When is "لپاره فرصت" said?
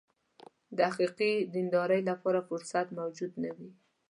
2.09-2.87